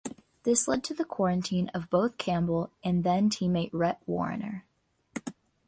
[0.45, 4.65] This led to the quarantine of both Campbell and then-teammate Rhett Warrener.